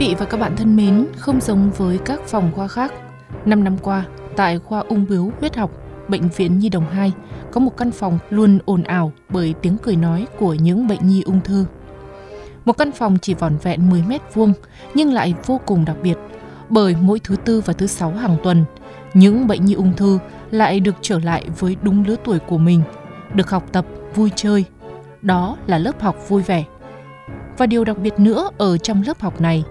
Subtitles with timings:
[0.00, 2.92] vị và các bạn thân mến, không giống với các phòng khoa khác,
[3.44, 4.04] 5 năm qua,
[4.36, 5.70] tại khoa ung bướu huyết học,
[6.08, 7.12] Bệnh viện Nhi Đồng 2
[7.52, 11.22] có một căn phòng luôn ồn ào bởi tiếng cười nói của những bệnh nhi
[11.22, 11.64] ung thư.
[12.64, 14.52] Một căn phòng chỉ vỏn vẹn 10 mét vuông
[14.94, 16.18] nhưng lại vô cùng đặc biệt
[16.68, 18.64] bởi mỗi thứ tư và thứ sáu hàng tuần,
[19.14, 20.18] những bệnh nhi ung thư
[20.50, 22.82] lại được trở lại với đúng lứa tuổi của mình,
[23.34, 24.64] được học tập, vui chơi.
[25.22, 26.64] Đó là lớp học vui vẻ.
[27.58, 29.64] Và điều đặc biệt nữa ở trong lớp học này,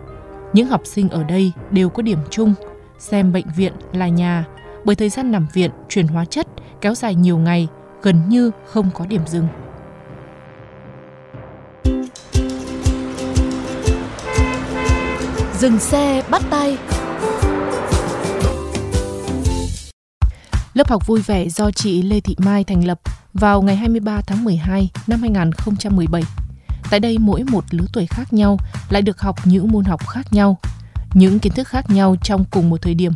[0.54, 2.54] những học sinh ở đây đều có điểm chung,
[3.00, 4.46] xem bệnh viện là nhà,
[4.86, 6.48] bởi thời gian nằm viện truyền hóa chất
[6.82, 7.68] kéo dài nhiều ngày,
[8.02, 9.48] gần như không có điểm dừng.
[15.54, 16.78] Dừng xe bắt tay
[20.74, 23.00] Lớp học vui vẻ do chị Lê Thị Mai thành lập
[23.34, 26.49] vào ngày 23 tháng 12 năm 2017.
[26.90, 28.60] Tại đây mỗi một lứa tuổi khác nhau
[28.90, 30.58] lại được học những môn học khác nhau,
[31.14, 33.14] những kiến thức khác nhau trong cùng một thời điểm.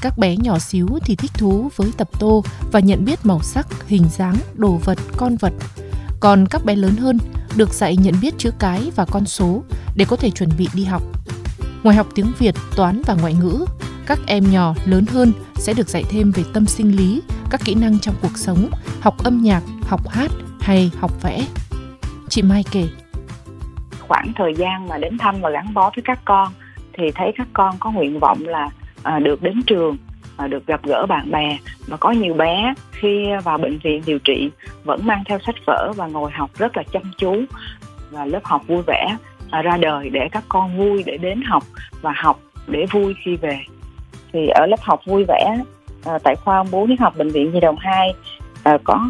[0.00, 3.66] Các bé nhỏ xíu thì thích thú với tập tô và nhận biết màu sắc,
[3.88, 5.52] hình dáng, đồ vật, con vật.
[6.20, 7.18] Còn các bé lớn hơn
[7.56, 9.62] được dạy nhận biết chữ cái và con số
[9.94, 11.02] để có thể chuẩn bị đi học.
[11.82, 13.64] Ngoài học tiếng Việt, toán và ngoại ngữ,
[14.06, 17.74] các em nhỏ lớn hơn sẽ được dạy thêm về tâm sinh lý, các kỹ
[17.74, 20.30] năng trong cuộc sống, học âm nhạc, học hát
[20.60, 21.46] hay học vẽ.
[22.32, 22.88] Chị Mai kể.
[24.00, 26.52] khoảng thời gian mà đến thăm và gắn bó với các con
[26.92, 28.68] thì thấy các con có nguyện vọng là
[29.02, 29.96] à, được đến trường
[30.36, 31.58] à, được gặp gỡ bạn bè.
[31.86, 34.50] Và có nhiều bé khi vào bệnh viện điều trị
[34.84, 37.44] vẫn mang theo sách vở và ngồi học rất là chăm chú.
[38.10, 39.16] Và lớp học vui vẻ
[39.50, 41.62] à, ra đời để các con vui để đến học
[42.02, 43.58] và học để vui khi về.
[44.32, 45.58] Thì ở lớp học vui vẻ
[46.04, 48.14] à, tại khoa bố huyết học bệnh viện Nhi đồng 2
[48.62, 49.08] à, có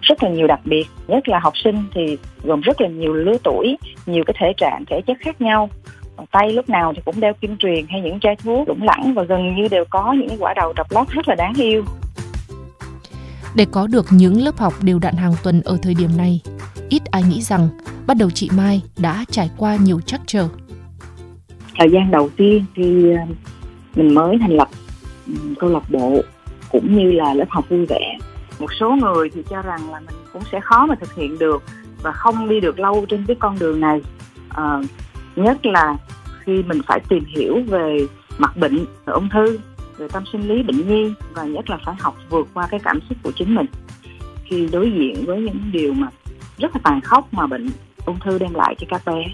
[0.00, 3.36] rất là nhiều đặc biệt nhất là học sinh thì gồm rất là nhiều lứa
[3.44, 3.76] tuổi
[4.06, 5.70] nhiều cái thể trạng thể chất khác nhau.
[6.30, 9.22] Tay lúc nào thì cũng đeo kim truyền hay những chai thuốc lủng lẳng và
[9.22, 11.84] gần như đều có những quả đầu trọc lót rất là đáng yêu.
[13.54, 16.40] Để có được những lớp học đều đặn hàng tuần ở thời điểm này,
[16.88, 17.68] ít ai nghĩ rằng
[18.06, 20.48] bắt đầu chị Mai đã trải qua nhiều trắc trở.
[21.78, 23.18] thời gian đầu tiên khi ờ,
[23.94, 24.68] mình mới thành lập
[25.58, 26.22] câu lạc bộ
[26.70, 28.17] cũng như là lớp học vui vẻ
[28.58, 31.62] một số người thì cho rằng là mình cũng sẽ khó mà thực hiện được
[32.02, 34.00] và không đi được lâu trên cái con đường này.
[34.48, 34.80] À,
[35.36, 35.96] nhất là
[36.40, 38.06] khi mình phải tìm hiểu về
[38.38, 39.58] mặt bệnh về ung thư
[39.98, 43.00] về tâm sinh lý bệnh nhi và nhất là phải học vượt qua cái cảm
[43.08, 43.66] xúc của chính mình.
[44.44, 46.08] Khi đối diện với những điều mà
[46.58, 47.70] rất là tàn khốc mà bệnh
[48.06, 49.24] ung thư đem lại cho các bé.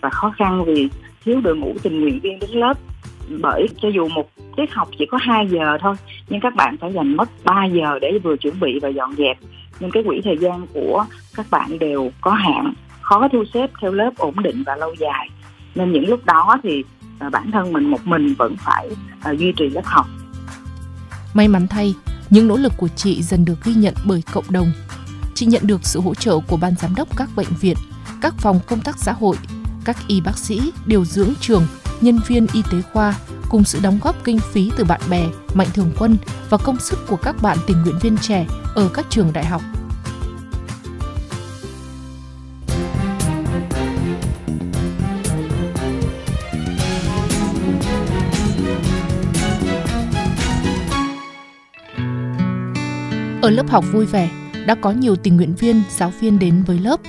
[0.00, 0.88] Và khó khăn vì
[1.24, 2.74] thiếu đội ngũ tình nguyện viên đến lớp
[3.42, 5.94] bởi cho dù một tiết học chỉ có 2 giờ thôi
[6.28, 9.38] nhưng các bạn phải dành mất 3 giờ để vừa chuẩn bị và dọn dẹp.
[9.80, 11.04] Nhưng cái quỹ thời gian của
[11.36, 15.28] các bạn đều có hạn khó thu xếp theo lớp ổn định và lâu dài.
[15.74, 16.84] Nên những lúc đó thì
[17.18, 18.88] à, bản thân mình một mình vẫn phải
[19.22, 20.06] à, duy trì lớp học.
[21.34, 21.94] May mắn thay,
[22.30, 24.72] những nỗ lực của chị dần được ghi nhận bởi cộng đồng.
[25.34, 27.76] Chị nhận được sự hỗ trợ của ban giám đốc các bệnh viện,
[28.20, 29.36] các phòng công tác xã hội,
[29.84, 31.62] các y bác sĩ, điều dưỡng trường,
[32.00, 33.14] nhân viên y tế khoa
[33.48, 36.16] cùng sự đóng góp kinh phí từ bạn bè, mạnh thường quân
[36.50, 39.62] và công sức của các bạn tình nguyện viên trẻ ở các trường đại học.
[53.42, 54.30] Ở lớp học vui vẻ,
[54.66, 57.00] đã có nhiều tình nguyện viên, giáo viên đến với lớp,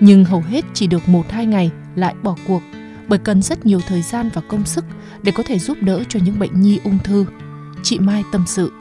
[0.00, 2.62] nhưng hầu hết chỉ được một hai ngày lại bỏ cuộc
[3.10, 4.84] bởi cần rất nhiều thời gian và công sức
[5.22, 7.24] để có thể giúp đỡ cho những bệnh nhi ung thư.
[7.82, 8.72] Chị Mai tâm sự.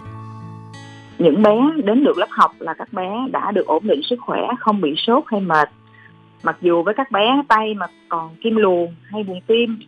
[1.20, 4.40] những bé đến được lớp học là các bé đã được ổn định sức khỏe
[4.60, 5.70] không bị sốt hay mệt
[6.44, 9.80] mặc dù với các bé tay mà còn kim luồn hay buồn tim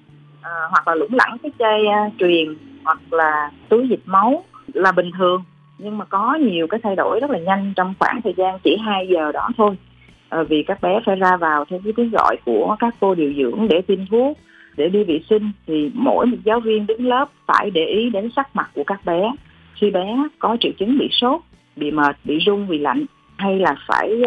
[0.42, 4.44] à, hoặc là lủng lẳng cái chai uh, truyền hoặc là túi dịch máu
[4.74, 5.44] là bình thường
[5.78, 8.78] nhưng mà có nhiều cái thay đổi rất là nhanh trong khoảng thời gian chỉ
[8.86, 9.78] 2 giờ đó thôi
[10.32, 13.34] Ờ, vì các bé phải ra vào theo cái tiếng gọi của các cô điều
[13.34, 14.38] dưỡng để tiêm thuốc
[14.78, 18.30] để đi vệ sinh thì mỗi một giáo viên đứng lớp phải để ý đến
[18.36, 19.32] sắc mặt của các bé.
[19.74, 21.42] Khi bé có triệu chứng bị sốt
[21.76, 23.06] bị mệt bị run vì lạnh
[23.38, 24.22] hay là phải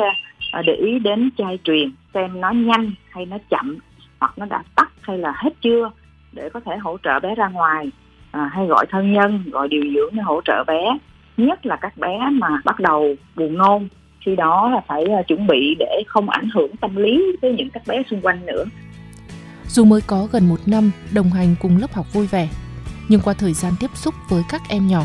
[0.52, 3.76] ờ, để ý đến chai truyền xem nó nhanh hay nó chậm
[4.20, 5.90] hoặc nó đã tắt hay là hết chưa
[6.32, 7.90] để có thể hỗ trợ bé ra ngoài.
[8.30, 10.98] À, hay gọi thân nhân gọi điều dưỡng để hỗ trợ bé.
[11.36, 13.88] Nhất là các bé mà bắt đầu buồn nôn
[14.24, 17.70] khi đó là phải ờ, chuẩn bị để không ảnh hưởng tâm lý với những
[17.70, 18.64] các bé xung quanh nữa.
[19.68, 22.48] Dù mới có gần một năm đồng hành cùng lớp học vui vẻ,
[23.08, 25.04] nhưng qua thời gian tiếp xúc với các em nhỏ,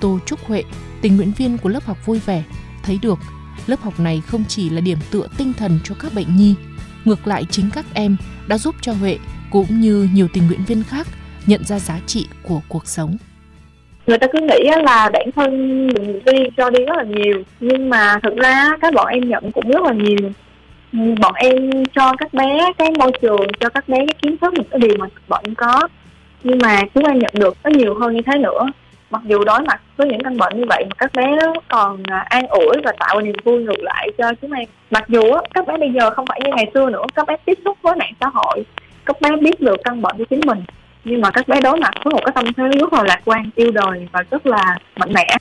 [0.00, 0.62] tô trúc huệ,
[1.02, 2.42] tình nguyện viên của lớp học vui vẻ,
[2.82, 3.18] thấy được
[3.66, 6.54] lớp học này không chỉ là điểm tựa tinh thần cho các bệnh nhi,
[7.04, 8.16] ngược lại chính các em
[8.48, 9.18] đã giúp cho huệ
[9.50, 11.06] cũng như nhiều tình nguyện viên khác
[11.46, 13.16] nhận ra giá trị của cuộc sống
[14.06, 17.90] người ta cứ nghĩ là bản thân mình đi cho đi rất là nhiều, nhưng
[17.90, 20.30] mà thực ra các bọn em nhận cũng rất là nhiều.
[20.92, 24.54] Ừ, bọn em cho các bé cái môi trường, cho các bé cái kiến thức,
[24.54, 25.88] những cái điều mà bọn em có.
[26.42, 28.66] Nhưng mà chúng em nhận được có nhiều hơn như thế nữa.
[29.10, 31.36] Mặc dù đối mặt với những căn bệnh như vậy mà các bé
[31.68, 34.68] còn à, an ủi và tạo niềm vui ngược lại cho chúng em.
[34.90, 35.22] Mặc dù
[35.54, 37.96] các bé bây giờ không phải như ngày xưa nữa, các bé tiếp xúc với
[37.96, 38.64] mạng xã hội,
[39.04, 40.62] các bé biết được căn bệnh của chính mình
[41.04, 43.50] nhưng mà các bé đối mặt với một cái tâm thế rất là lạc quan
[43.56, 45.36] yêu đời và rất là mạnh mẽ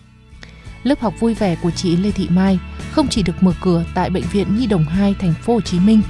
[0.83, 2.59] lớp học vui vẻ của chị Lê Thị Mai
[2.91, 5.79] không chỉ được mở cửa tại bệnh viện Nhi đồng 2 thành phố Hồ Chí
[5.79, 6.01] Minh.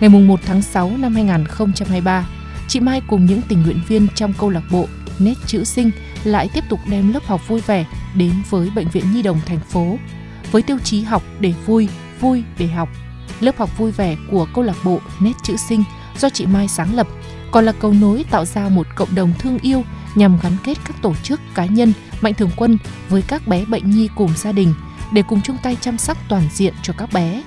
[0.00, 2.26] Ngày 1 tháng 6 năm 2023,
[2.68, 4.86] chị Mai cùng những tình nguyện viên trong câu lạc bộ
[5.18, 5.90] Nét chữ sinh
[6.24, 7.84] lại tiếp tục đem lớp học vui vẻ
[8.16, 9.98] đến với bệnh viện Nhi đồng thành phố
[10.52, 11.88] với tiêu chí học để vui,
[12.20, 12.88] vui để học.
[13.40, 15.84] Lớp học vui vẻ của câu lạc bộ Nét chữ sinh
[16.18, 17.06] do chị Mai sáng lập
[17.50, 19.82] còn là cầu nối tạo ra một cộng đồng thương yêu
[20.14, 22.78] nhằm gắn kết các tổ chức cá nhân mạnh thường quân
[23.08, 24.74] với các bé bệnh nhi cùng gia đình
[25.12, 27.42] để cùng chung tay chăm sóc toàn diện cho các bé.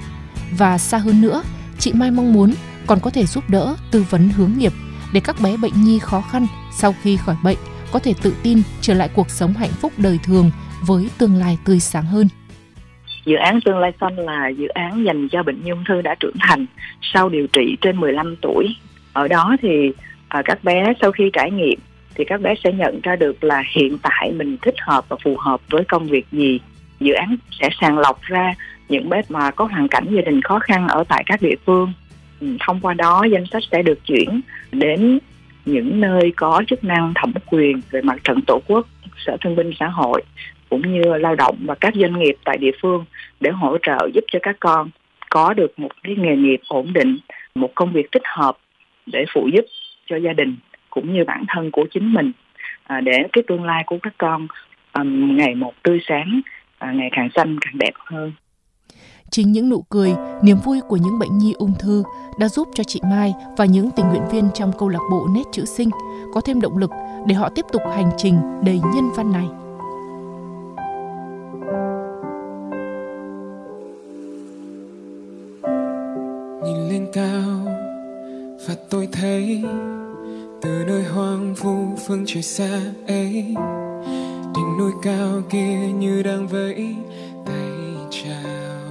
[0.52, 1.44] Và xa hơn nữa,
[1.80, 2.54] chị Mai mong muốn
[2.88, 4.74] còn có thể giúp đỡ, tư vấn hướng nghiệp
[5.14, 7.58] để các bé bệnh nhi khó khăn sau khi khỏi bệnh
[7.92, 10.52] có thể tự tin trở lại cuộc sống hạnh phúc đời thường
[10.88, 12.28] với tương lai tươi sáng hơn.
[13.26, 16.16] Dự án Tương lai xanh là dự án dành cho bệnh nhi ung thư đã
[16.20, 16.66] trưởng thành
[17.02, 18.76] sau điều trị trên 15 tuổi.
[19.14, 19.92] Ở đó thì
[20.28, 21.80] à, các bé sau khi trải nghiệm
[22.16, 25.38] thì các bé sẽ nhận ra được là hiện tại mình thích hợp và phù
[25.38, 26.60] hợp với công việc gì.
[27.00, 28.54] Dự án sẽ sàng lọc ra
[28.90, 31.94] những bé mà có hoàn cảnh gia đình khó khăn ở tại các địa phương.
[32.40, 34.42] Ừ, thông qua đó danh sách sẽ được chuyển
[34.72, 35.20] đến
[35.66, 38.88] những nơi có chức năng thẩm quyền về mặt trận tổ quốc,
[39.26, 40.24] sở thương binh xã hội
[40.70, 43.06] cũng như lao động và các doanh nghiệp tại địa phương
[43.40, 44.90] để hỗ trợ giúp cho các con
[45.30, 47.18] có được một cái nghề nghiệp ổn định,
[47.56, 48.58] một công việc thích hợp
[49.12, 49.66] để phụ giúp
[50.06, 50.58] cho gia đình
[50.90, 52.32] cũng như bản thân của chính mình
[52.84, 54.48] à, để cái tương lai của các con
[54.94, 56.42] um, ngày một tươi sáng,
[56.78, 58.32] à, ngày càng xanh càng đẹp hơn.
[59.32, 60.12] Chính những nụ cười,
[60.44, 62.04] niềm vui của những bệnh nhi ung thư
[62.40, 65.44] đã giúp cho chị Mai và những tình nguyện viên trong câu lạc bộ nét
[65.52, 65.90] chữ sinh
[66.34, 66.92] có thêm động lực
[67.28, 68.36] để họ tiếp tục hành trình
[68.66, 69.48] đầy nhân văn này.
[76.64, 77.89] Nhìn lên cao
[78.68, 79.64] và tôi thấy
[80.62, 83.32] từ nơi hoang vu phương trời xa ấy
[84.56, 86.96] đỉnh núi cao kia như đang vẫy
[87.46, 87.72] tay
[88.12, 88.90] chào.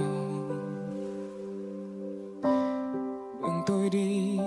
[3.67, 4.39] Tôi đi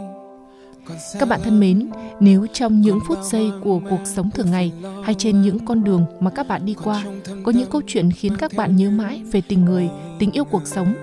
[1.20, 1.90] các bạn thân mến,
[2.20, 4.72] nếu trong những phút giây của cuộc sống thường ngày
[5.04, 7.04] hay trên những con đường mà các bạn đi qua
[7.44, 10.66] có những câu chuyện khiến các bạn nhớ mãi về tình người, tình yêu cuộc
[10.66, 10.94] sống,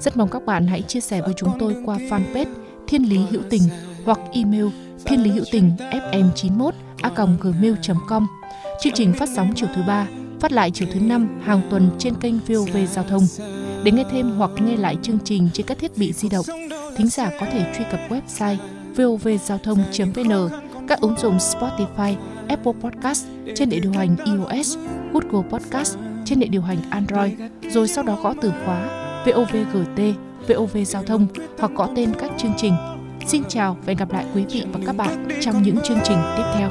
[0.00, 2.54] rất mong các bạn hãy chia sẻ với chúng tôi qua fanpage
[2.88, 3.62] Thiên Lý Hữu Tình
[4.04, 4.66] hoặc email
[5.04, 6.70] thiên lý hữu tình fm91
[7.02, 8.26] a gmail.com.
[8.82, 10.06] Chương trình phát sóng chiều thứ ba,
[10.40, 13.22] phát lại chiều thứ năm hàng tuần trên kênh VOV Giao thông.
[13.84, 16.46] Để nghe thêm hoặc nghe lại chương trình trên các thiết bị di động,
[16.96, 18.56] thính giả có thể truy cập website
[18.96, 20.48] vovgiao thông.vn,
[20.88, 22.14] các ứng dụng Spotify,
[22.48, 24.76] Apple Podcast trên hệ điều hành iOS,
[25.12, 27.32] Google Podcast trên hệ điều hành Android,
[27.70, 31.26] rồi sau đó gõ từ khóa VOVGT, VOV Giao thông
[31.58, 32.72] hoặc gõ tên các chương trình
[33.26, 36.18] Xin chào và hẹn gặp lại quý vị và các bạn trong những chương trình
[36.36, 36.70] tiếp theo.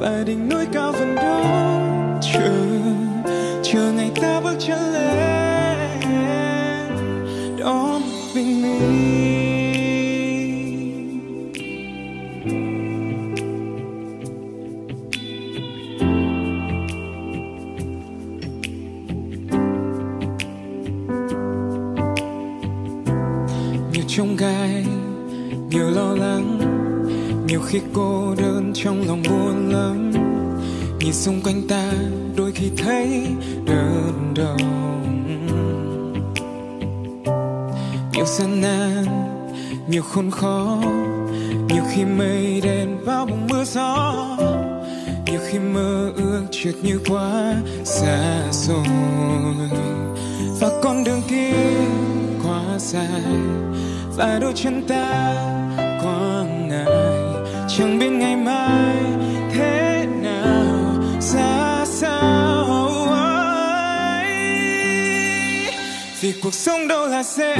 [0.00, 1.42] Và đỉnh núi cao vẫn đó
[2.22, 2.66] chờ
[3.62, 6.00] chờ ngày ta bước chân lên,
[7.58, 8.02] đón
[8.34, 9.45] bình minh
[24.08, 24.86] trong gai.
[25.70, 26.58] Nhiều lo lắng,
[27.46, 30.12] nhiều khi cô đơn trong lòng buồn lắm.
[31.00, 31.92] Nhìn xung quanh ta,
[32.36, 33.26] đôi khi thấy
[33.66, 34.60] đơn độc.
[38.12, 39.04] Nhiều gian nan,
[39.88, 40.82] nhiều khốn khó.
[41.68, 44.14] Nhiều khi mây đen bao bùng mưa gió.
[45.26, 48.86] Nhiều khi mơ ước trượt như quá xa rồi.
[50.60, 51.52] Và con đường kia
[52.44, 53.22] quá dài
[54.16, 55.34] và đôi chân ta
[55.76, 56.86] quá ngại
[57.68, 58.96] chẳng biết ngày mai
[59.54, 60.74] thế nào,
[61.20, 62.64] ra sao
[63.10, 64.26] ấy.
[66.20, 67.56] vì cuộc sống đâu là dễ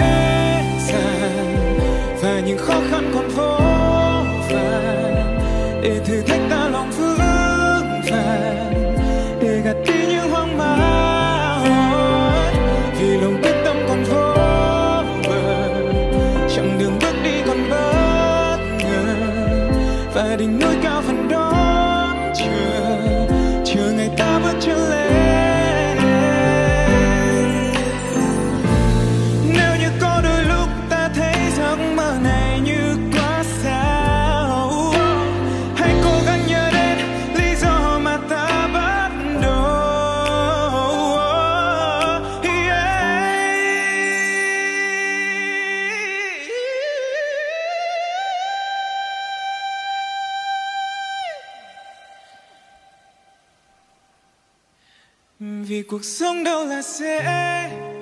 [55.47, 57.21] vì cuộc sống đâu là dễ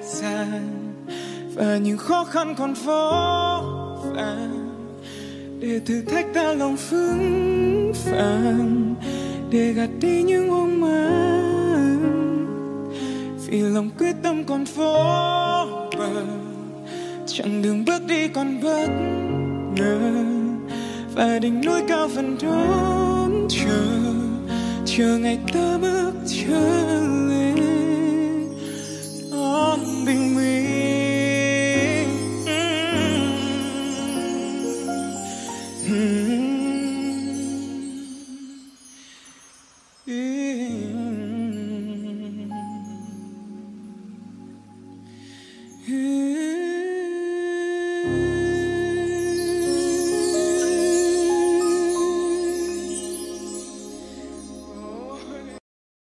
[0.03, 0.95] dàng,
[1.55, 3.13] và những khó khăn còn vô
[4.15, 4.71] vàn
[5.61, 8.95] để thử thách ta lòng vững vàng,
[9.51, 11.05] để gạt đi những hoang mang.
[13.47, 14.95] Vì lòng quyết tâm còn vô
[15.99, 16.25] bờ
[17.27, 18.89] chặng đường bước đi còn bất
[19.77, 19.99] ngờ.
[21.15, 23.87] Và đỉnh núi cao vẫn đón chờ
[24.87, 27.34] chờ ngày ta bước chân
[35.85, 36.34] Mm-hmm.